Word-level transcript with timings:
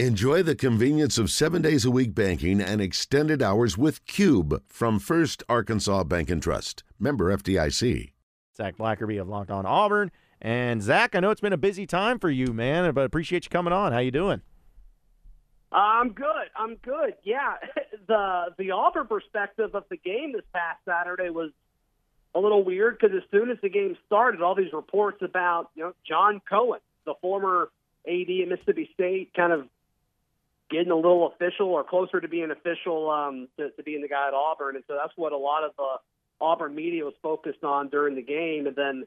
Enjoy 0.00 0.42
the 0.42 0.56
convenience 0.56 1.18
of 1.18 1.30
seven 1.30 1.62
days 1.62 1.84
a 1.84 1.90
week 1.90 2.16
banking 2.16 2.60
and 2.60 2.80
extended 2.80 3.40
hours 3.40 3.78
with 3.78 4.04
Cube 4.06 4.60
from 4.66 4.98
First 4.98 5.44
Arkansas 5.48 6.02
Bank 6.02 6.30
and 6.30 6.42
Trust. 6.42 6.82
Member 6.98 7.26
FDIC. 7.36 8.10
Zac 8.56 8.76
Blackerby 8.76 9.20
of 9.20 9.28
Locked 9.28 9.52
On 9.52 9.64
Auburn. 9.64 10.10
And 10.42 10.82
Zac, 10.82 11.14
I 11.14 11.20
know 11.20 11.30
it's 11.30 11.40
been 11.40 11.52
a 11.52 11.56
busy 11.56 11.86
time 11.86 12.18
for 12.18 12.28
you, 12.28 12.48
man, 12.48 12.92
but 12.92 13.04
appreciate 13.04 13.44
you 13.44 13.50
coming 13.50 13.72
on. 13.72 13.92
How 13.92 14.00
you 14.00 14.10
doing? 14.10 14.42
I'm 15.70 16.08
good. 16.10 16.48
I'm 16.56 16.74
good. 16.74 17.14
Yeah, 17.22 17.54
the 18.08 18.46
the 18.58 18.72
Auburn 18.72 19.06
perspective 19.06 19.76
of 19.76 19.84
the 19.90 19.96
game 19.96 20.32
this 20.32 20.42
past 20.52 20.80
Saturday 20.84 21.30
was 21.30 21.52
a 22.34 22.40
little 22.40 22.64
weird 22.64 22.98
because 22.98 23.16
as 23.16 23.22
soon 23.30 23.48
as 23.48 23.58
the 23.62 23.68
game 23.68 23.96
started, 24.06 24.42
all 24.42 24.56
these 24.56 24.72
reports 24.72 25.18
about 25.22 25.70
you 25.76 25.84
know 25.84 25.92
John 26.04 26.40
Cohen, 26.50 26.80
the 27.06 27.14
former 27.22 27.70
AD 28.08 28.28
at 28.42 28.48
Mississippi 28.48 28.90
State, 28.92 29.30
kind 29.34 29.52
of 29.52 29.68
getting 30.74 30.90
a 30.90 30.96
little 30.96 31.28
official 31.28 31.68
or 31.68 31.84
closer 31.84 32.20
to 32.20 32.28
being 32.28 32.50
official 32.50 33.08
um, 33.10 33.48
to, 33.58 33.70
to 33.70 33.82
being 33.84 34.02
the 34.02 34.08
guy 34.08 34.26
at 34.28 34.34
Auburn, 34.34 34.74
and 34.74 34.84
so 34.88 34.98
that's 35.00 35.12
what 35.16 35.32
a 35.32 35.36
lot 35.36 35.62
of 35.62 35.70
the 35.76 36.44
Auburn 36.44 36.74
media 36.74 37.04
was 37.04 37.14
focused 37.22 37.62
on 37.62 37.88
during 37.88 38.16
the 38.16 38.22
game. 38.22 38.66
And 38.66 38.74
then, 38.74 39.04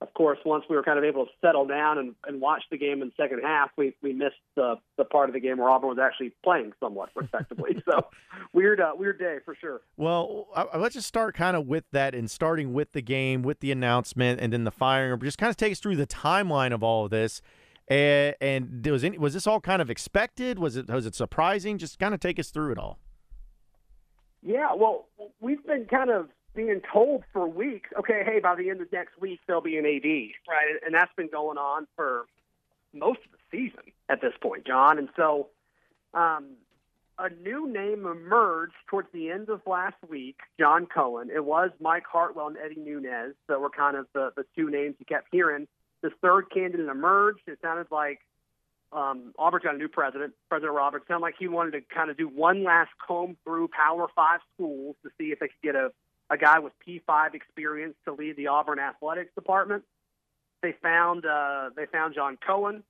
of 0.00 0.12
course, 0.14 0.38
once 0.44 0.64
we 0.68 0.74
were 0.74 0.82
kind 0.82 0.98
of 0.98 1.04
able 1.04 1.26
to 1.26 1.30
settle 1.40 1.66
down 1.66 1.98
and, 1.98 2.14
and 2.26 2.40
watch 2.40 2.64
the 2.68 2.76
game 2.76 3.00
in 3.00 3.08
the 3.08 3.14
second 3.16 3.42
half, 3.42 3.70
we 3.76 3.94
we 4.02 4.12
missed 4.12 4.34
the 4.56 4.74
the 4.98 5.04
part 5.04 5.28
of 5.28 5.34
the 5.34 5.40
game 5.40 5.58
where 5.58 5.70
Auburn 5.70 5.90
was 5.90 5.98
actually 6.02 6.34
playing 6.42 6.72
somewhat 6.80 7.10
respectively. 7.14 7.80
so 7.88 8.08
weird 8.52 8.80
uh, 8.80 8.92
weird 8.96 9.20
day 9.20 9.38
for 9.44 9.54
sure. 9.54 9.82
Well, 9.96 10.48
I, 10.56 10.76
let's 10.78 10.94
just 10.94 11.06
start 11.06 11.36
kind 11.36 11.56
of 11.56 11.66
with 11.66 11.84
that 11.92 12.14
and 12.14 12.28
starting 12.28 12.72
with 12.72 12.92
the 12.92 13.02
game, 13.02 13.42
with 13.42 13.60
the 13.60 13.70
announcement, 13.70 14.40
and 14.40 14.52
then 14.52 14.64
the 14.64 14.72
firing. 14.72 15.18
Just 15.20 15.38
kind 15.38 15.50
of 15.50 15.56
take 15.56 15.72
us 15.72 15.78
through 15.78 15.96
the 15.96 16.08
timeline 16.08 16.72
of 16.72 16.82
all 16.82 17.04
of 17.04 17.12
this. 17.12 17.40
And, 17.88 18.34
and 18.40 18.86
was 18.86 19.04
any, 19.04 19.18
was 19.18 19.34
this 19.34 19.46
all 19.46 19.60
kind 19.60 19.82
of 19.82 19.90
expected? 19.90 20.58
Was 20.58 20.76
it 20.76 20.88
was 20.88 21.06
it 21.06 21.14
surprising? 21.14 21.78
Just 21.78 21.98
kind 21.98 22.14
of 22.14 22.20
take 22.20 22.38
us 22.38 22.50
through 22.50 22.72
it 22.72 22.78
all. 22.78 22.98
Yeah, 24.42 24.74
well, 24.74 25.06
we've 25.40 25.64
been 25.66 25.86
kind 25.86 26.10
of 26.10 26.28
being 26.54 26.80
told 26.92 27.24
for 27.32 27.48
weeks, 27.48 27.90
okay, 27.98 28.22
hey, 28.24 28.40
by 28.40 28.54
the 28.54 28.70
end 28.70 28.80
of 28.80 28.92
next 28.92 29.20
week 29.20 29.40
there'll 29.46 29.62
be 29.62 29.76
an 29.76 29.86
AD, 29.86 30.04
right? 30.04 30.80
And 30.84 30.94
that's 30.94 31.12
been 31.16 31.28
going 31.28 31.58
on 31.58 31.86
for 31.96 32.26
most 32.92 33.20
of 33.24 33.32
the 33.32 33.38
season 33.50 33.92
at 34.08 34.20
this 34.20 34.34
point, 34.40 34.66
John. 34.66 34.98
And 34.98 35.08
so, 35.16 35.48
um, 36.12 36.50
a 37.18 37.30
new 37.30 37.70
name 37.70 38.06
emerged 38.06 38.74
towards 38.88 39.08
the 39.12 39.30
end 39.30 39.48
of 39.48 39.60
last 39.66 39.96
week, 40.08 40.36
John 40.58 40.86
Cohen. 40.86 41.30
It 41.34 41.44
was 41.44 41.70
Mike 41.80 42.04
Hartwell 42.10 42.48
and 42.48 42.56
Eddie 42.56 42.80
Nunez 42.80 43.34
that 43.48 43.60
were 43.60 43.70
kind 43.70 43.96
of 43.96 44.06
the, 44.14 44.32
the 44.36 44.44
two 44.56 44.68
names 44.68 44.96
you 44.98 45.06
kept 45.06 45.28
hearing. 45.30 45.68
This 46.04 46.12
third 46.20 46.50
candidate 46.50 46.86
emerged. 46.86 47.40
It 47.46 47.58
sounded 47.62 47.86
like 47.90 48.20
um, 48.92 49.32
Auburn's 49.38 49.64
got 49.64 49.74
a 49.74 49.78
new 49.78 49.88
president, 49.88 50.34
President 50.50 50.74
Roberts. 50.74 51.06
Sounded 51.08 51.22
like 51.22 51.36
he 51.38 51.48
wanted 51.48 51.70
to 51.70 51.80
kind 51.94 52.10
of 52.10 52.18
do 52.18 52.28
one 52.28 52.62
last 52.62 52.90
comb 53.04 53.38
through 53.42 53.68
Power 53.68 54.08
Five 54.14 54.40
schools 54.54 54.96
to 55.02 55.08
see 55.16 55.32
if 55.32 55.38
they 55.38 55.46
could 55.46 55.62
get 55.62 55.74
a, 55.74 55.90
a 56.28 56.36
guy 56.36 56.58
with 56.58 56.74
P5 56.86 57.34
experience 57.34 57.94
to 58.04 58.12
lead 58.12 58.36
the 58.36 58.48
Auburn 58.48 58.78
athletics 58.78 59.30
department. 59.34 59.82
They 60.62 60.74
found 60.82 61.24
uh, 61.24 61.70
they 61.74 61.86
found 61.86 62.14
John 62.14 62.36
Cohen, 62.36 62.82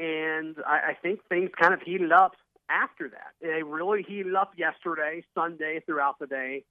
and 0.00 0.56
I, 0.66 0.78
I 0.88 0.96
think 1.00 1.20
things 1.28 1.50
kind 1.56 1.72
of 1.72 1.80
heated 1.80 2.10
up 2.10 2.32
after 2.68 3.08
that. 3.08 3.34
They 3.40 3.62
really 3.62 4.02
heated 4.02 4.34
up 4.34 4.54
yesterday, 4.56 5.22
Sunday, 5.32 5.80
throughout 5.86 6.18
the 6.18 6.26
day, 6.26 6.64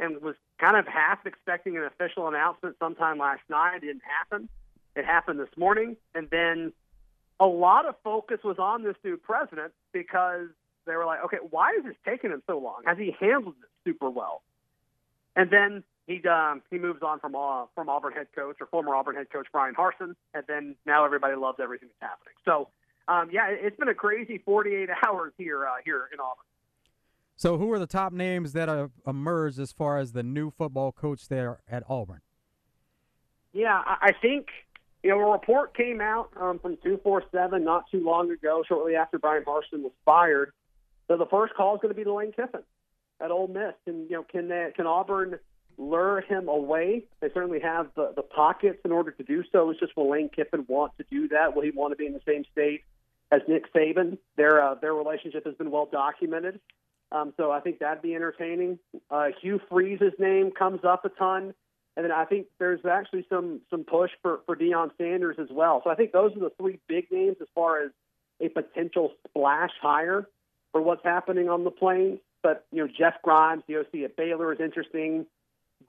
and 0.00 0.20
was 0.20 0.34
kind 0.60 0.76
of 0.76 0.88
half 0.88 1.26
expecting 1.26 1.76
an 1.76 1.84
official 1.84 2.26
announcement 2.26 2.74
sometime 2.80 3.18
last 3.18 3.42
night. 3.48 3.76
It 3.76 3.86
didn't 3.86 4.02
happen. 4.02 4.48
It 4.98 5.04
happened 5.04 5.38
this 5.38 5.56
morning, 5.56 5.96
and 6.12 6.28
then 6.28 6.72
a 7.38 7.46
lot 7.46 7.86
of 7.86 7.94
focus 8.02 8.38
was 8.42 8.58
on 8.58 8.82
this 8.82 8.96
new 9.04 9.16
president 9.16 9.72
because 9.92 10.48
they 10.86 10.96
were 10.96 11.06
like, 11.06 11.20
okay, 11.26 11.36
why 11.50 11.70
is 11.78 11.84
this 11.84 11.94
taking 12.04 12.30
him 12.30 12.42
so 12.48 12.58
long? 12.58 12.82
Has 12.84 12.98
he 12.98 13.14
handled 13.20 13.54
it 13.62 13.68
super 13.88 14.10
well? 14.10 14.42
And 15.36 15.52
then 15.52 15.84
he 16.08 16.20
um, 16.26 16.62
he 16.68 16.78
moves 16.78 17.00
on 17.02 17.20
from 17.20 17.36
uh, 17.36 17.66
from 17.76 17.88
Auburn 17.88 18.12
head 18.12 18.26
coach 18.34 18.56
or 18.60 18.66
former 18.66 18.92
Auburn 18.96 19.14
head 19.14 19.30
coach 19.30 19.46
Bryan 19.52 19.76
Harsin, 19.76 20.16
and 20.34 20.42
then 20.48 20.74
now 20.84 21.04
everybody 21.04 21.36
loves 21.36 21.58
everything 21.62 21.90
that's 22.00 22.10
happening. 22.10 22.34
So, 22.44 22.70
um, 23.06 23.28
yeah, 23.30 23.46
it's 23.50 23.76
been 23.76 23.88
a 23.88 23.94
crazy 23.94 24.38
48 24.38 24.88
hours 25.06 25.32
here 25.38 25.64
uh, 25.64 25.76
here 25.84 26.08
in 26.12 26.18
Auburn. 26.18 26.44
So, 27.36 27.56
who 27.56 27.70
are 27.72 27.78
the 27.78 27.86
top 27.86 28.12
names 28.12 28.52
that 28.54 28.68
have 28.68 28.90
emerged 29.06 29.60
as 29.60 29.70
far 29.70 29.98
as 29.98 30.10
the 30.10 30.24
new 30.24 30.50
football 30.50 30.90
coach 30.90 31.28
there 31.28 31.60
at 31.70 31.84
Auburn? 31.88 32.22
Yeah, 33.52 33.80
I 33.86 34.12
think 34.20 34.48
you 35.02 35.10
know, 35.10 35.20
a 35.20 35.32
report 35.32 35.76
came 35.76 36.00
out 36.00 36.30
um, 36.36 36.58
from 36.58 36.76
247 36.82 37.62
not 37.62 37.84
too 37.90 38.04
long 38.04 38.30
ago, 38.30 38.64
shortly 38.66 38.96
after 38.96 39.18
Bryan 39.18 39.44
Harsin 39.44 39.82
was 39.82 39.92
fired, 40.04 40.52
that 41.08 41.18
the 41.18 41.26
first 41.26 41.54
call 41.54 41.74
is 41.76 41.80
going 41.80 41.94
to 41.94 41.96
be 41.96 42.04
to 42.04 42.12
Lane 42.12 42.32
Kiffin 42.32 42.62
at 43.20 43.30
Ole 43.30 43.48
Miss. 43.48 43.74
And, 43.86 44.10
you 44.10 44.16
know, 44.16 44.24
can, 44.24 44.48
they, 44.48 44.72
can 44.74 44.86
Auburn 44.86 45.38
lure 45.76 46.20
him 46.22 46.48
away? 46.48 47.04
They 47.20 47.28
certainly 47.32 47.60
have 47.60 47.88
the, 47.94 48.12
the 48.16 48.22
pockets 48.22 48.80
in 48.84 48.92
order 48.92 49.12
to 49.12 49.22
do 49.22 49.44
so. 49.52 49.70
It's 49.70 49.80
just 49.80 49.96
will 49.96 50.10
Lane 50.10 50.30
Kiffin 50.34 50.64
want 50.68 50.96
to 50.98 51.04
do 51.10 51.28
that? 51.28 51.54
Will 51.54 51.62
he 51.62 51.70
want 51.70 51.92
to 51.92 51.96
be 51.96 52.06
in 52.06 52.12
the 52.12 52.22
same 52.26 52.44
state 52.50 52.82
as 53.30 53.40
Nick 53.46 53.72
Saban? 53.72 54.18
Their, 54.36 54.62
uh, 54.62 54.74
their 54.74 54.94
relationship 54.94 55.46
has 55.46 55.54
been 55.54 55.70
well 55.70 55.88
documented. 55.90 56.60
Um, 57.10 57.32
so 57.36 57.50
I 57.50 57.60
think 57.60 57.78
that'd 57.78 58.02
be 58.02 58.14
entertaining. 58.14 58.78
Uh, 59.10 59.28
Hugh 59.40 59.60
Freeze's 59.70 60.12
name 60.18 60.50
comes 60.50 60.80
up 60.84 61.04
a 61.04 61.08
ton. 61.08 61.54
And 61.98 62.04
then 62.04 62.12
I 62.12 62.26
think 62.26 62.46
there's 62.60 62.86
actually 62.86 63.26
some 63.28 63.60
some 63.70 63.82
push 63.82 64.12
for 64.22 64.38
for 64.46 64.54
Deion 64.54 64.92
Sanders 64.96 65.34
as 65.40 65.48
well. 65.50 65.80
So 65.82 65.90
I 65.90 65.96
think 65.96 66.12
those 66.12 66.30
are 66.36 66.38
the 66.38 66.52
three 66.56 66.78
big 66.86 67.10
names 67.10 67.38
as 67.40 67.48
far 67.56 67.82
as 67.82 67.90
a 68.40 68.48
potential 68.48 69.14
splash 69.26 69.72
hire 69.82 70.28
for 70.70 70.80
what's 70.80 71.02
happening 71.02 71.48
on 71.48 71.64
the 71.64 71.72
plains. 71.72 72.20
But 72.40 72.64
you 72.70 72.86
know, 72.86 72.88
Jeff 72.96 73.20
Grimes, 73.24 73.64
the 73.66 73.78
OC 73.78 74.04
at 74.04 74.16
Baylor, 74.16 74.52
is 74.52 74.60
interesting. 74.60 75.26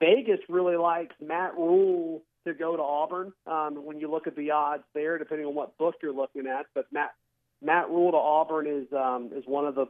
Vegas 0.00 0.40
really 0.48 0.76
likes 0.76 1.14
Matt 1.24 1.54
Rhule 1.54 2.22
to 2.44 2.54
go 2.54 2.76
to 2.76 2.82
Auburn. 2.82 3.32
Um, 3.46 3.86
when 3.86 4.00
you 4.00 4.10
look 4.10 4.26
at 4.26 4.34
the 4.34 4.50
odds 4.50 4.82
there, 4.94 5.16
depending 5.16 5.46
on 5.46 5.54
what 5.54 5.78
book 5.78 5.94
you're 6.02 6.12
looking 6.12 6.48
at, 6.48 6.66
but 6.74 6.86
Matt 6.92 7.14
Matt 7.62 7.88
Rhule 7.88 8.10
to 8.10 8.18
Auburn 8.18 8.66
is 8.66 8.92
um, 8.92 9.30
is 9.32 9.44
one 9.46 9.64
of 9.64 9.76
the, 9.76 9.86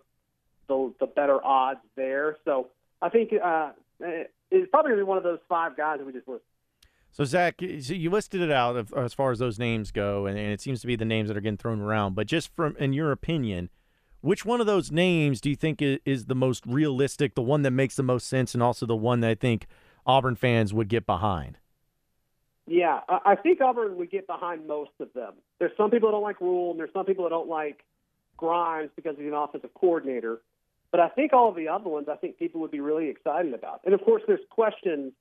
the 0.68 0.92
the 1.00 1.06
better 1.06 1.42
odds 1.42 1.80
there. 1.96 2.36
So 2.44 2.68
I 3.00 3.08
think 3.08 3.32
uh, 3.42 3.70
Uh, 4.02 4.24
it's 4.50 4.70
probably 4.70 4.90
going 4.90 4.98
to 4.98 5.04
be 5.04 5.08
one 5.08 5.18
of 5.18 5.24
those 5.24 5.38
five 5.48 5.76
guys 5.76 5.98
that 5.98 6.06
we 6.06 6.12
just 6.12 6.26
listed. 6.26 6.42
So 7.12 7.24
Zac, 7.24 7.56
so 7.60 7.92
you 7.92 8.08
listed 8.08 8.40
it 8.40 8.52
out 8.52 8.76
of, 8.76 8.92
as 8.94 9.12
far 9.12 9.32
as 9.32 9.40
those 9.40 9.58
names 9.58 9.90
go, 9.90 10.26
and, 10.26 10.38
and, 10.38 10.52
it 10.52 10.60
seems 10.60 10.80
to 10.82 10.86
be 10.86 10.94
the 10.94 11.04
names 11.04 11.28
that 11.28 11.36
are 11.36 11.40
getting 11.40 11.56
thrown 11.56 11.80
around. 11.80 12.14
But 12.14 12.28
just 12.28 12.54
from 12.54 12.76
in 12.76 12.92
your 12.92 13.10
opinion, 13.10 13.68
which 14.20 14.44
one 14.44 14.60
of 14.60 14.66
those 14.66 14.92
names 14.92 15.40
do 15.40 15.50
you 15.50 15.56
think 15.56 15.82
is, 15.82 15.98
is 16.04 16.26
the 16.26 16.36
most 16.36 16.64
realistic, 16.66 17.34
the 17.34 17.42
one 17.42 17.62
that 17.62 17.72
makes 17.72 17.96
the 17.96 18.04
most 18.04 18.28
sense, 18.28 18.54
and 18.54 18.62
also 18.62 18.86
the 18.86 18.96
one 18.96 19.20
that 19.20 19.30
I 19.30 19.34
think 19.34 19.66
Auburn 20.06 20.36
fans 20.36 20.72
would 20.72 20.88
get 20.88 21.04
behind? 21.04 21.58
Yeah, 22.66 23.00
I 23.08 23.34
think 23.34 23.60
Auburn 23.60 23.96
would 23.96 24.12
get 24.12 24.28
behind 24.28 24.68
most 24.68 24.92
of 25.00 25.12
them. 25.12 25.32
There's 25.58 25.76
some 25.76 25.90
people 25.90 26.08
that 26.08 26.12
don't 26.12 26.22
like 26.22 26.40
Rhule, 26.40 26.70
and 26.70 26.78
there's 26.78 26.92
some 26.92 27.04
people 27.04 27.24
that 27.24 27.30
don't 27.30 27.48
like 27.48 27.82
Grimes 28.36 28.90
because 28.94 29.16
he's 29.18 29.26
an 29.26 29.34
offensive 29.34 29.74
coordinator. 29.74 30.40
But 30.90 31.00
I 31.00 31.08
think 31.08 31.32
all 31.32 31.48
of 31.48 31.56
the 31.56 31.68
other 31.68 31.88
ones, 31.88 32.08
I 32.10 32.16
think 32.16 32.38
people 32.38 32.60
would 32.60 32.70
be 32.70 32.80
really 32.80 33.08
excited 33.08 33.54
about. 33.54 33.80
And 33.84 33.94
of 33.94 34.02
course, 34.02 34.22
there's 34.26 34.40
questions 34.50 35.12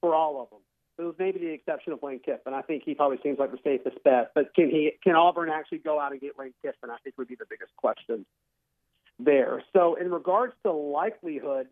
for 0.00 0.14
all 0.14 0.42
of 0.42 0.50
them. 0.50 0.60
With 0.96 1.18
maybe 1.18 1.40
the 1.40 1.50
exception 1.50 1.92
of 1.92 2.02
Lane 2.02 2.20
Kiffin. 2.20 2.40
And 2.46 2.54
I 2.54 2.62
think 2.62 2.84
he 2.86 2.94
probably 2.94 3.18
seems 3.22 3.38
like 3.38 3.50
the 3.50 3.58
safest 3.64 4.02
bet. 4.04 4.30
But 4.34 4.54
can 4.54 4.70
he? 4.70 4.92
Can 5.02 5.16
Auburn 5.16 5.50
actually 5.50 5.78
go 5.78 5.98
out 5.98 6.12
and 6.12 6.20
get 6.20 6.38
Lane 6.38 6.54
Kiffin? 6.62 6.88
I 6.88 6.98
think 7.02 7.18
would 7.18 7.26
be 7.26 7.34
the 7.34 7.46
biggest 7.50 7.74
question 7.76 8.24
there. 9.18 9.62
So 9.72 9.94
in 9.94 10.12
regards 10.12 10.54
to 10.62 10.70
likelihood, 10.70 11.66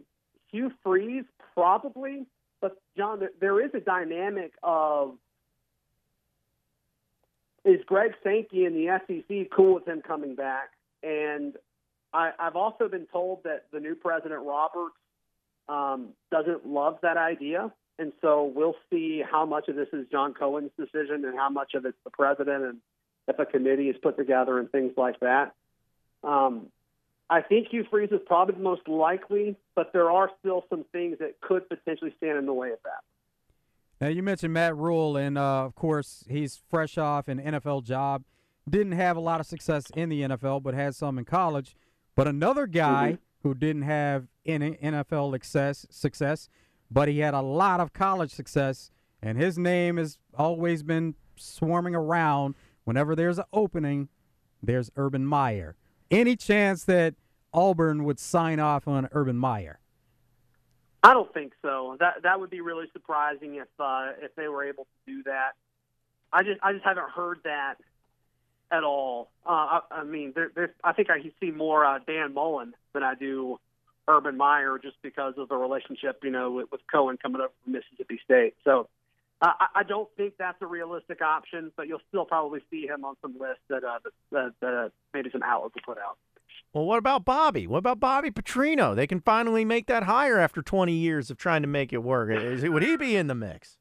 Hugh 0.51 0.73
Freeze 0.83 1.25
probably. 1.55 2.27
But 2.61 2.81
John, 2.97 3.21
there, 3.21 3.31
there 3.41 3.65
is 3.65 3.71
a 3.75 3.81
dynamic 3.81 4.53
of 4.63 5.15
is 7.65 7.81
Greg 7.87 8.13
Sankey 8.25 8.65
in 8.65 8.75
the 8.75 9.01
SEC 9.07 9.51
cool 9.55 9.75
with 9.75 9.87
him 9.87 10.03
coming 10.03 10.35
back? 10.35 10.71
And 11.03 11.57
I, 12.13 12.33
I've 12.39 12.57
also 12.57 12.89
been 12.89 13.07
told 13.07 13.45
that 13.45 13.67
the 13.73 13.81
new 13.81 13.95
president 13.95 14.43
Roberts 14.45 14.97
um, 15.69 16.09
doesn't 16.31 16.67
love 16.67 16.99
that 17.03 17.17
idea, 17.17 17.73
and 17.99 18.13
so 18.21 18.53
we'll 18.55 18.77
see 18.91 19.23
how 19.29 19.47
much 19.47 19.69
of 19.69 19.77
this 19.77 19.89
is 19.93 20.07
John 20.11 20.35
Cohen's 20.35 20.71
decision 20.79 21.25
and 21.25 21.37
how 21.37 21.49
much 21.49 21.75
of 21.75 21.85
it's 21.87 21.99
the 22.05 22.11
president, 22.11 22.65
and 22.65 22.79
if 23.29 23.39
a 23.39 23.47
committee 23.47 23.89
is 23.89 23.97
put 24.03 24.17
together 24.17 24.59
and 24.59 24.71
things 24.71 24.93
like 24.97 25.21
that. 25.21 25.55
Um, 26.25 26.67
I 27.31 27.41
think 27.41 27.69
Hugh 27.69 27.87
Freeze 27.91 28.11
is 28.13 28.21
probably 28.27 28.57
the 28.57 28.61
most 28.61 28.87
likely, 28.87 29.57
but 29.75 29.93
there 29.93 30.11
are 30.11 30.31
still 30.41 30.65
some 30.69 30.85
things 30.93 31.19
that 31.21 31.41
could 31.41 31.69
potentially 31.69 32.13
stand 32.19 32.39
in 32.39 32.47
the 32.47 32.53
way 32.53 32.73
of 32.73 32.79
that. 32.85 33.03
Now 34.03 34.09
you 34.09 34.23
mentioned 34.23 34.53
Matt 34.53 34.77
Rhule, 34.77 35.17
and 35.17 35.39
uh, 35.39 35.65
of 35.65 35.75
course 35.75 36.25
he's 36.29 36.61
fresh 36.69 36.99
off 36.99 37.29
an 37.29 37.41
NFL 37.41 37.85
job. 37.85 38.25
Didn't 38.69 38.93
have 38.93 39.17
a 39.17 39.21
lot 39.21 39.41
of 39.41 39.47
success 39.47 39.87
in 39.95 40.09
the 40.09 40.23
NFL, 40.23 40.63
but 40.63 40.75
had 40.75 40.95
some 40.95 41.19
in 41.19 41.25
college. 41.25 41.75
But 42.15 42.29
another 42.29 42.67
guy 42.67 43.13
mm-hmm. 43.13 43.49
who 43.49 43.55
didn't 43.55 43.83
have 43.83 44.27
any 44.45 44.73
NFL 44.83 45.33
success, 45.33 45.87
success, 45.91 46.49
but 46.91 47.09
he 47.09 47.21
had 47.21 47.35
a 47.35 47.41
lot 47.41 47.81
of 47.81 47.93
college 47.93 48.31
success, 48.31 48.91
and 49.23 49.39
his 49.39 49.59
name 49.59 49.97
has 49.97 50.19
always 50.37 50.83
been 50.83 51.15
swarming 51.37 51.95
around. 51.95 52.55
Whenever 52.85 53.15
there's 53.15 53.39
an 53.39 53.45
opening, 53.53 54.09
there's 54.63 54.91
Urban 54.97 55.25
Meyer. 55.25 55.77
Any 56.11 56.37
chance 56.37 56.85
that 56.85 57.15
Auburn 57.55 58.05
would 58.05 58.19
sign 58.19 58.61
off 58.61 58.87
on 58.87 59.09
Urban 59.13 59.37
Meyer? 59.37 59.79
I 61.03 61.15
don't 61.15 61.33
think 61.35 61.53
so. 61.63 61.97
That 61.99 62.23
that 62.23 62.39
would 62.39 62.51
be 62.51 62.61
really 62.61 62.87
surprising 62.93 63.57
if 63.57 63.69
uh, 63.81 64.13
if 64.21 64.35
they 64.37 64.49
were 64.49 64.65
able 64.65 64.85
to 64.85 65.13
do 65.13 65.23
that. 65.25 65.53
I 66.33 66.43
just 66.43 66.61
I 66.63 66.73
just 66.73 66.85
haven't 66.85 67.11
heard 67.11 67.41
that 67.45 67.75
at 68.73 68.83
all. 68.83 69.31
Uh, 69.47 69.51
I, 69.51 69.81
I 69.91 70.05
mean, 70.05 70.33
there, 70.35 70.51
there's 70.55 70.71
I 70.83 70.93
think 70.93 71.09
I 71.11 71.23
see 71.41 71.51
more 71.51 71.85
uh, 71.85 71.99
Dan 72.07 72.35
Mullen 72.35 72.75
than 72.95 73.03
I 73.03 73.15
do 73.15 73.61
Urban 74.09 74.37
Meyer, 74.37 74.79
just 74.83 74.97
because 75.03 75.35
of 75.37 75.49
the 75.49 75.57
relationship, 75.57 76.21
you 76.25 76.31
know, 76.31 76.51
with, 76.51 76.73
with 76.73 76.81
Cohen 76.91 77.19
coming 77.23 77.41
up 77.41 77.55
from 77.63 77.75
Mississippi 77.75 78.19
State. 78.25 78.55
So 78.65 78.89
uh, 79.41 79.53
I, 79.61 79.81
I 79.81 79.83
don't 79.83 80.09
think 80.17 80.35
that's 80.39 80.61
a 80.63 80.67
realistic 80.67 81.21
option, 81.23 81.71
but 81.77 81.87
you'll 81.87 82.01
still 82.09 82.25
probably 82.25 82.61
see 82.71 82.87
him 82.87 83.05
on 83.05 83.15
some 83.21 83.37
lists 83.39 83.63
that 83.69 83.85
uh, 83.85 83.99
that, 84.33 84.53
that 84.61 84.75
uh, 84.75 84.89
maybe 85.13 85.31
some 85.31 85.43
outlets 85.43 85.75
will 85.75 85.95
put 85.95 86.03
out. 86.03 86.17
Well, 86.73 86.85
what 86.85 86.99
about 86.99 87.27
Bobby? 87.27 87.67
What 87.67 87.79
about 87.79 88.01
Bobby 88.01 88.31
Petrino? 88.31 88.97
They 88.97 89.07
can 89.07 89.21
finally 89.21 89.65
make 89.65 89.87
that 89.89 90.05
hire 90.05 90.39
after 90.39 90.63
20 90.63 90.93
years 90.95 91.31
of 91.31 91.37
trying 91.37 91.61
to 91.63 91.69
make 91.69 91.93
it 91.93 92.03
work. 92.03 92.31
Is, 92.31 92.63
would 92.63 92.83
he 92.83 92.97
be 92.97 93.15
in 93.15 93.27
the 93.27 93.35
mix? 93.35 93.77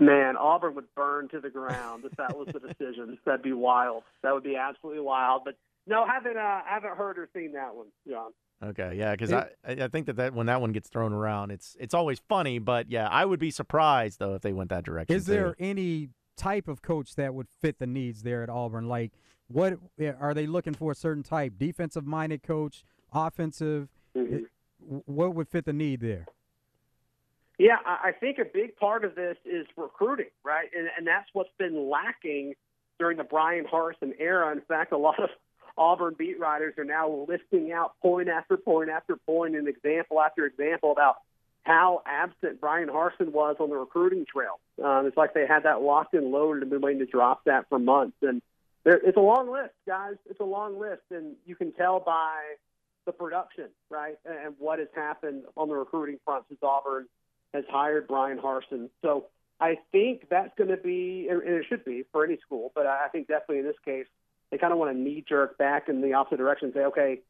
Man, 0.00 0.36
Auburn 0.38 0.74
would 0.76 0.92
burn 0.96 1.28
to 1.28 1.40
the 1.40 1.50
ground 1.50 2.04
if 2.06 2.16
that 2.16 2.36
was 2.36 2.48
the 2.48 2.58
decision. 2.58 3.18
That'd 3.26 3.42
be 3.42 3.52
wild. 3.52 4.02
That 4.22 4.32
would 4.32 4.42
be 4.42 4.56
absolutely 4.56 5.02
wild. 5.02 5.42
But 5.44 5.56
no, 5.86 6.06
haven't 6.06 6.38
uh, 6.38 6.60
haven't 6.64 6.96
heard 6.96 7.18
or 7.18 7.28
seen 7.34 7.52
that 7.52 7.74
one, 7.74 7.88
John. 8.08 8.32
Okay, 8.62 8.94
yeah, 8.96 9.12
because 9.12 9.32
I 9.32 9.48
I 9.66 9.88
think 9.88 10.06
that, 10.06 10.16
that 10.16 10.34
when 10.34 10.46
that 10.46 10.60
one 10.60 10.72
gets 10.72 10.88
thrown 10.88 11.12
around, 11.12 11.50
it's 11.50 11.76
it's 11.78 11.92
always 11.92 12.18
funny. 12.28 12.58
But 12.58 12.90
yeah, 12.90 13.08
I 13.08 13.26
would 13.26 13.40
be 13.40 13.50
surprised 13.50 14.18
though 14.18 14.34
if 14.34 14.42
they 14.42 14.54
went 14.54 14.70
that 14.70 14.84
direction. 14.84 15.14
Is 15.14 15.26
there 15.26 15.54
any 15.58 16.08
type 16.36 16.66
of 16.66 16.80
coach 16.80 17.14
that 17.16 17.34
would 17.34 17.48
fit 17.60 17.78
the 17.78 17.86
needs 17.86 18.22
there 18.22 18.42
at 18.42 18.48
Auburn? 18.48 18.88
Like, 18.88 19.12
what 19.48 19.78
are 20.18 20.32
they 20.32 20.46
looking 20.46 20.74
for? 20.74 20.92
A 20.92 20.94
certain 20.94 21.22
type, 21.22 21.54
defensive 21.58 22.06
minded 22.06 22.42
coach, 22.42 22.84
offensive. 23.12 23.88
Mm-hmm. 24.16 24.44
What 25.04 25.34
would 25.34 25.48
fit 25.48 25.66
the 25.66 25.74
need 25.74 26.00
there? 26.00 26.26
Yeah, 27.60 27.76
I 27.84 28.12
think 28.18 28.38
a 28.38 28.46
big 28.46 28.74
part 28.76 29.04
of 29.04 29.14
this 29.14 29.36
is 29.44 29.66
recruiting, 29.76 30.30
right? 30.42 30.70
And, 30.74 30.88
and 30.96 31.06
that's 31.06 31.28
what's 31.34 31.50
been 31.58 31.90
lacking 31.90 32.54
during 32.98 33.18
the 33.18 33.24
Bryan 33.24 33.66
Harsin 33.66 34.14
era. 34.18 34.50
In 34.50 34.62
fact, 34.62 34.92
a 34.92 34.96
lot 34.96 35.22
of 35.22 35.28
Auburn 35.76 36.14
beat 36.16 36.40
writers 36.40 36.72
are 36.78 36.84
now 36.84 37.26
listing 37.28 37.70
out 37.70 37.92
point 38.00 38.30
after 38.30 38.56
point 38.56 38.88
after 38.88 39.14
point 39.14 39.56
and 39.56 39.68
example 39.68 40.22
after 40.22 40.46
example 40.46 40.90
about 40.90 41.16
how 41.62 42.00
absent 42.06 42.62
Bryan 42.62 42.88
Harsin 42.88 43.30
was 43.30 43.56
on 43.60 43.68
the 43.68 43.76
recruiting 43.76 44.24
trail. 44.24 44.58
Um, 44.82 45.04
it's 45.04 45.18
like 45.18 45.34
they 45.34 45.46
had 45.46 45.64
that 45.64 45.82
locked 45.82 46.14
and 46.14 46.30
loaded 46.30 46.62
and 46.62 46.70
been 46.70 46.80
waiting 46.80 47.00
to 47.00 47.06
drop 47.06 47.44
that 47.44 47.68
for 47.68 47.78
months. 47.78 48.16
And 48.22 48.40
there, 48.84 48.96
it's 48.96 49.18
a 49.18 49.20
long 49.20 49.52
list, 49.52 49.74
guys. 49.86 50.14
It's 50.30 50.40
a 50.40 50.44
long 50.44 50.80
list, 50.80 51.02
and 51.10 51.36
you 51.44 51.56
can 51.56 51.72
tell 51.72 52.00
by 52.00 52.40
the 53.04 53.12
production, 53.12 53.66
right, 53.90 54.16
and 54.24 54.54
what 54.58 54.78
has 54.78 54.88
happened 54.94 55.42
on 55.58 55.68
the 55.68 55.74
recruiting 55.74 56.18
front 56.24 56.46
since 56.48 56.60
Auburn 56.62 57.06
has 57.52 57.64
hired 57.68 58.08
Bryan 58.08 58.38
Harsin. 58.38 58.90
So 59.02 59.26
I 59.60 59.78
think 59.92 60.28
that's 60.30 60.56
going 60.56 60.70
to 60.70 60.76
be, 60.76 61.28
and 61.30 61.42
it 61.42 61.66
should 61.68 61.84
be 61.84 62.04
for 62.12 62.24
any 62.24 62.38
school, 62.38 62.72
but 62.74 62.86
I 62.86 63.08
think 63.12 63.28
definitely 63.28 63.58
in 63.58 63.64
this 63.64 63.76
case, 63.84 64.06
they 64.50 64.58
kind 64.58 64.72
of 64.72 64.78
want 64.78 64.92
to 64.92 64.98
knee 64.98 65.24
jerk 65.28 65.58
back 65.58 65.88
in 65.88 66.00
the 66.00 66.14
opposite 66.14 66.38
direction 66.38 66.66
and 66.66 66.74
say, 66.74 66.84
okay, 66.84 67.20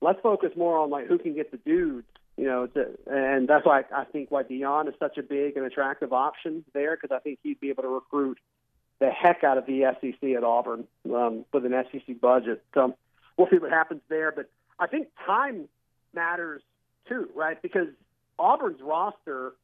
let's 0.00 0.20
focus 0.20 0.50
more 0.56 0.78
on 0.78 0.90
like 0.90 1.06
who 1.06 1.18
can 1.18 1.34
get 1.34 1.50
the 1.50 1.56
dudes, 1.56 2.06
you 2.36 2.44
know, 2.44 2.66
to, 2.66 2.90
and 3.06 3.48
that's 3.48 3.66
why 3.66 3.82
I 3.94 4.04
think 4.04 4.30
why 4.30 4.44
Deion 4.44 4.88
is 4.88 4.94
such 5.00 5.18
a 5.18 5.22
big 5.22 5.56
and 5.56 5.66
attractive 5.66 6.12
option 6.12 6.64
there 6.72 6.96
because 6.96 7.14
I 7.14 7.20
think 7.20 7.40
he'd 7.42 7.58
be 7.58 7.70
able 7.70 7.82
to 7.82 7.88
recruit 7.88 8.38
the 9.00 9.10
heck 9.10 9.42
out 9.44 9.58
of 9.58 9.66
the 9.66 9.82
SEC 10.00 10.30
at 10.36 10.44
Auburn 10.44 10.84
um, 11.12 11.44
with 11.52 11.64
an 11.64 11.72
SEC 11.90 12.20
budget. 12.20 12.62
So 12.74 12.96
we'll 13.36 13.48
see 13.50 13.58
what 13.58 13.70
happens 13.70 14.02
there, 14.08 14.32
but 14.32 14.50
I 14.78 14.86
think 14.86 15.08
time 15.26 15.68
matters 16.14 16.62
too, 17.08 17.28
right? 17.34 17.60
Because 17.60 17.88
Auburn's 18.38 18.80
roster 18.80 19.54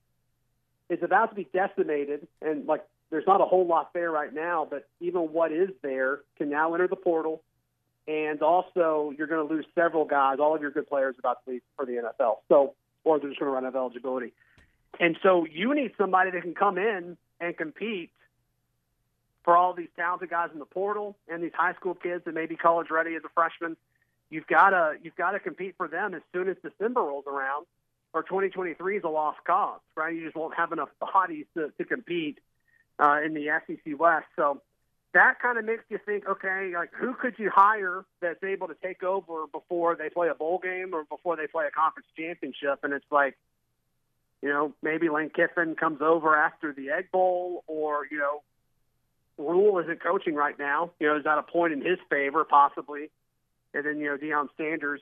is 0.94 1.02
about 1.02 1.30
to 1.30 1.34
be 1.34 1.48
decimated, 1.52 2.26
and 2.40 2.66
like 2.66 2.84
there's 3.10 3.26
not 3.26 3.40
a 3.40 3.44
whole 3.44 3.66
lot 3.66 3.92
there 3.92 4.10
right 4.10 4.32
now, 4.32 4.66
but 4.68 4.88
even 5.00 5.32
what 5.32 5.52
is 5.52 5.70
there 5.82 6.20
can 6.36 6.50
now 6.50 6.74
enter 6.74 6.88
the 6.88 6.96
portal. 6.96 7.42
And 8.06 8.42
also, 8.42 9.14
you're 9.16 9.26
going 9.26 9.46
to 9.46 9.54
lose 9.54 9.64
several 9.74 10.04
guys. 10.04 10.38
All 10.38 10.54
of 10.54 10.60
your 10.60 10.70
good 10.70 10.88
players 10.88 11.16
about 11.18 11.42
to 11.44 11.52
leave 11.52 11.62
for 11.76 11.86
the 11.86 11.92
NFL, 11.92 12.38
so 12.48 12.74
or 13.02 13.18
they're 13.18 13.30
just 13.30 13.40
going 13.40 13.50
to 13.50 13.54
run 13.54 13.64
out 13.64 13.68
of 13.68 13.76
eligibility. 13.76 14.32
And 15.00 15.18
so, 15.22 15.46
you 15.50 15.74
need 15.74 15.92
somebody 15.96 16.30
that 16.30 16.42
can 16.42 16.54
come 16.54 16.78
in 16.78 17.16
and 17.40 17.56
compete 17.56 18.10
for 19.42 19.56
all 19.56 19.74
these 19.74 19.88
talented 19.96 20.30
guys 20.30 20.50
in 20.52 20.58
the 20.58 20.64
portal 20.64 21.16
and 21.28 21.42
these 21.42 21.52
high 21.54 21.74
school 21.74 21.94
kids 21.94 22.24
that 22.24 22.34
may 22.34 22.46
be 22.46 22.56
college 22.56 22.88
ready 22.90 23.14
as 23.14 23.22
a 23.24 23.28
freshman. 23.34 23.76
You've 24.30 24.46
got 24.46 24.70
to 24.70 24.94
you've 25.02 25.16
got 25.16 25.32
to 25.32 25.38
compete 25.38 25.74
for 25.76 25.86
them 25.86 26.14
as 26.14 26.22
soon 26.32 26.48
as 26.48 26.56
December 26.62 27.00
rolls 27.00 27.26
around 27.26 27.66
or 28.14 28.22
2023 28.22 28.98
is 28.98 29.04
a 29.04 29.08
lost 29.08 29.38
cause, 29.44 29.80
right? 29.96 30.14
You 30.14 30.24
just 30.24 30.36
won't 30.36 30.54
have 30.54 30.72
enough 30.72 30.88
bodies 31.00 31.46
to, 31.54 31.70
to 31.76 31.84
compete 31.84 32.38
uh, 32.98 33.18
in 33.24 33.34
the 33.34 33.48
SEC 33.66 33.98
West. 33.98 34.26
So 34.36 34.62
that 35.12 35.40
kind 35.40 35.58
of 35.58 35.64
makes 35.64 35.84
you 35.88 35.98
think, 36.06 36.26
okay, 36.26 36.72
like 36.74 36.90
who 36.94 37.14
could 37.14 37.34
you 37.38 37.50
hire 37.50 38.04
that's 38.20 38.42
able 38.44 38.68
to 38.68 38.76
take 38.82 39.02
over 39.02 39.46
before 39.52 39.96
they 39.96 40.08
play 40.08 40.28
a 40.28 40.34
bowl 40.34 40.60
game 40.62 40.94
or 40.94 41.04
before 41.04 41.36
they 41.36 41.48
play 41.48 41.66
a 41.66 41.70
conference 41.72 42.06
championship? 42.16 42.84
And 42.84 42.92
it's 42.92 43.04
like, 43.10 43.36
you 44.42 44.48
know, 44.48 44.72
maybe 44.80 45.08
Lane 45.08 45.30
Kiffin 45.30 45.74
comes 45.74 46.00
over 46.00 46.36
after 46.36 46.72
the 46.72 46.90
Egg 46.90 47.10
Bowl, 47.10 47.64
or 47.66 48.06
you 48.10 48.18
know, 48.18 48.42
Rhule 49.38 49.78
isn't 49.78 50.02
coaching 50.02 50.34
right 50.34 50.58
now. 50.58 50.90
You 51.00 51.08
know, 51.08 51.16
is 51.16 51.24
that 51.24 51.38
a 51.38 51.42
point 51.42 51.72
in 51.72 51.80
his 51.80 51.98
favor 52.10 52.44
possibly? 52.44 53.10
And 53.72 53.86
then 53.86 53.98
you 53.98 54.06
know, 54.06 54.18
Deion 54.18 54.48
Sanders 54.56 55.00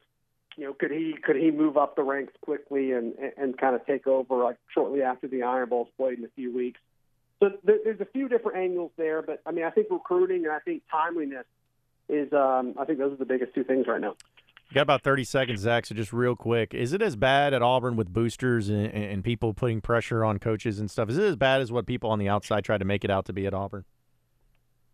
you 0.57 0.65
know, 0.65 0.75
could 0.75 0.91
he 0.91 1.15
could 1.23 1.37
he 1.37 1.51
move 1.51 1.77
up 1.77 1.97
the 1.97 2.03
ranks 2.03 2.35
quickly 2.43 2.93
and 2.93 3.15
and 3.37 3.57
kind 3.59 3.75
of 3.75 3.87
take 3.87 4.07
over 4.07 4.43
like 4.43 4.57
shortly 4.73 5.03
after 5.03 5.29
the 5.29 5.43
Iron 5.43 5.69
Bowl's 5.69 5.89
played 5.97 6.19
in 6.19 6.25
a 6.25 6.31
few 6.35 6.55
weeks? 6.55 6.81
So 7.41 7.51
there's 7.65 8.01
a 8.01 8.05
few 8.07 8.29
different 8.29 8.59
angles 8.59 8.93
there, 8.97 9.21
but 9.21 9.43
I 9.45 9.51
mean, 9.51 9.65
I 9.65 9.71
think 9.71 9.89
recruiting 9.91 10.45
and 10.45 10.53
I 10.53 10.61
think 10.61 10.83
timeliness 10.91 11.47
is 12.09 12.33
um, 12.33 12.75
I 12.79 12.85
think 12.85 12.99
those 12.99 13.13
are 13.13 13.17
the 13.17 13.25
biggest 13.25 13.55
two 13.55 13.65
things 13.65 13.87
right 13.89 14.01
now. 14.01 14.15
You 14.71 14.77
got 14.77 14.83
about 14.83 15.03
30 15.03 15.25
seconds, 15.25 15.61
Zac. 15.61 15.85
So 15.85 15.95
just 15.95 16.13
real 16.13 16.35
quick, 16.35 16.73
is 16.73 16.93
it 16.93 17.03
as 17.03 17.15
bad 17.15 17.53
at 17.53 17.61
Auburn 17.61 17.97
with 17.97 18.11
boosters 18.11 18.71
and, 18.71 18.87
and 18.87 19.23
people 19.23 19.53
putting 19.53 19.81
pressure 19.83 20.25
on 20.25 20.39
coaches 20.39 20.79
and 20.79 20.91
stuff? 20.91 21.11
Is 21.11 21.19
it 21.19 21.25
as 21.25 21.37
bad 21.37 21.61
as 21.61 21.71
what 21.71 21.85
people 21.85 22.11
on 22.11 22.19
the 22.19 22.29
outside 22.29 22.65
try 22.65 22.79
to 22.79 22.85
make 22.85 23.05
it 23.05 23.11
out 23.11 23.27
to 23.27 23.35
be 23.35 23.47
at 23.47 23.53
Auburn? 23.53 23.85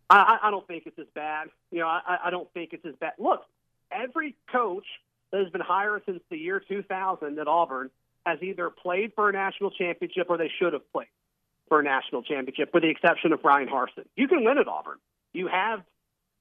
I, 0.09 0.39
I 0.43 0.51
don't 0.51 0.67
think 0.67 0.83
it's 0.85 0.97
as 0.97 1.05
bad. 1.13 1.49
You 1.71 1.79
know, 1.79 1.87
I, 1.87 2.17
I 2.25 2.29
don't 2.29 2.51
think 2.53 2.73
it's 2.73 2.85
as 2.85 2.95
bad. 2.99 3.13
Look, 3.19 3.43
every 3.91 4.35
coach 4.51 4.85
that 5.31 5.41
has 5.41 5.49
been 5.49 5.61
higher 5.61 6.01
since 6.05 6.21
the 6.29 6.37
year 6.37 6.61
2000 6.67 7.39
at 7.39 7.47
Auburn 7.47 7.89
has 8.25 8.39
either 8.41 8.69
played 8.69 9.13
for 9.15 9.29
a 9.29 9.33
national 9.33 9.71
championship 9.71 10.27
or 10.29 10.37
they 10.37 10.51
should 10.59 10.73
have 10.73 10.91
played 10.91 11.07
for 11.67 11.79
a 11.79 11.83
national 11.83 12.23
championship, 12.23 12.73
with 12.73 12.83
the 12.83 12.89
exception 12.89 13.31
of 13.31 13.41
Bryan 13.41 13.67
Harsin. 13.67 14.05
You 14.15 14.27
can 14.27 14.43
win 14.43 14.57
at 14.57 14.67
Auburn. 14.67 14.97
You 15.33 15.47
have 15.47 15.81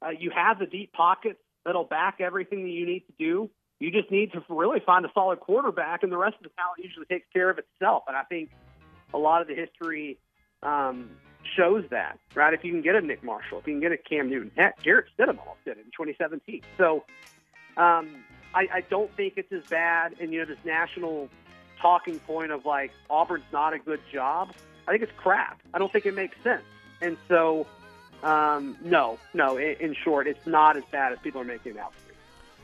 uh, 0.04 0.11
you 0.11 0.30
have 0.30 0.59
the 0.59 0.66
deep 0.66 0.92
pockets 0.92 1.38
that'll 1.64 1.85
back 1.85 2.21
everything 2.21 2.62
that 2.64 2.71
you 2.71 2.87
need 2.87 3.00
to 3.00 3.12
do. 3.18 3.50
You 3.80 3.90
just 3.90 4.11
need 4.11 4.33
to 4.33 4.42
really 4.49 4.80
find 4.85 5.04
a 5.04 5.11
solid 5.12 5.40
quarterback, 5.40 6.02
and 6.02 6.11
the 6.11 6.16
rest 6.16 6.37
of 6.37 6.45
the 6.45 6.50
talent 6.57 6.83
usually 6.83 7.07
takes 7.07 7.26
care 7.33 7.50
of 7.50 7.59
itself. 7.59 8.04
And 8.09 8.16
I 8.16 8.23
think 8.25 8.50
a 9.12 9.18
lot 9.18 9.42
of 9.42 9.49
the 9.49 9.54
history 9.54 10.18
um, 10.62 11.11
shows 11.57 11.85
that, 11.90 12.18
right? 12.35 12.54
If 12.54 12.64
you 12.64 12.73
can 12.73 12.83
get 12.83 12.97
a 12.97 13.00
Nick 13.00 13.23
Marshall, 13.23 13.59
if 13.59 13.66
you 13.66 13.75
can 13.75 13.80
get 13.80 13.92
a 13.92 13.97
Cam 13.97 14.28
Newton, 14.30 14.50
heck, 14.57 14.83
Jarrett 14.83 15.07
Stidham 15.16 15.38
almost 15.38 15.64
did 15.64 15.78
it 15.78 15.85
in 15.85 15.92
2017. 15.92 16.62
So 16.76 17.04
um, 17.76 18.25
I, 18.55 18.69
I 18.73 18.81
don't 18.83 19.14
think 19.17 19.35
it's 19.37 19.52
as 19.52 19.64
bad. 19.64 20.14
And 20.21 20.33
you 20.33 20.40
know, 20.40 20.45
this 20.47 20.64
national 20.64 21.28
talking 21.81 22.19
point 22.21 22.52
of 22.52 22.64
like 22.64 22.93
Auburn's 23.11 23.45
not 23.52 23.73
a 23.73 23.78
good 23.78 24.00
job. 24.12 24.52
I 24.87 24.93
think 24.93 25.02
it's 25.02 25.12
crap. 25.17 25.61
I 25.75 25.78
don't 25.78 25.93
think 25.93 26.07
it 26.07 26.14
makes 26.14 26.37
sense. 26.43 26.62
And 27.00 27.17
so, 27.28 27.67
um, 28.23 28.76
no, 28.83 29.19
no. 29.35 29.57
In, 29.57 29.76
in, 29.81 29.95
short, 29.95 30.26
it's 30.26 30.47
not 30.47 30.76
as 30.76 30.85
bad 30.90 31.12
as 31.12 31.19
people 31.21 31.40
are 31.40 31.45
making 31.45 31.73
it 31.73 31.78
out 31.78 31.93
to 31.93 32.09
be. 32.09 32.14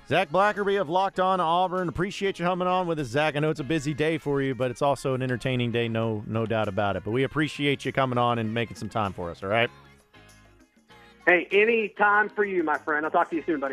Zac 0.08 0.30
Blackerby 0.30 0.80
of 0.80 0.88
Locked 0.88 1.20
On 1.20 1.40
Auburn. 1.40 1.88
Appreciate 1.88 2.38
you 2.38 2.44
coming 2.44 2.68
on 2.68 2.86
with 2.86 2.98
us, 2.98 3.08
Zac. 3.08 3.36
I 3.36 3.40
know 3.40 3.50
it's 3.50 3.60
a 3.60 3.64
busy 3.64 3.94
day 3.94 4.18
for 4.18 4.42
you, 4.42 4.54
but 4.54 4.70
it's 4.70 4.82
also 4.82 5.14
an 5.14 5.22
entertaining 5.22 5.70
day, 5.70 5.88
no, 5.88 6.22
no 6.26 6.44
doubt 6.44 6.68
about 6.68 6.96
it. 6.96 7.04
But 7.04 7.12
we 7.12 7.22
appreciate 7.22 7.84
you 7.84 7.92
coming 7.92 8.18
on 8.18 8.38
and 8.38 8.52
making 8.52 8.76
some 8.76 8.88
time 8.88 9.12
for 9.12 9.30
us. 9.30 9.42
All 9.42 9.48
right. 9.48 9.70
Hey, 11.26 11.48
any 11.52 11.88
time 11.88 12.28
for 12.28 12.44
you, 12.44 12.62
my 12.62 12.76
friend. 12.76 13.06
I'll 13.06 13.10
talk 13.10 13.30
to 13.30 13.36
you 13.36 13.42
soon, 13.46 13.60
buddy. 13.60 13.72